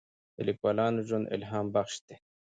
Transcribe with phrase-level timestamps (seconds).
[0.35, 2.15] د لیکوالانو ژوند الهام بخش دی.